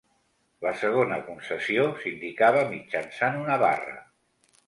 [0.67, 3.97] La segona concessió s'indicava mitjançant una barra.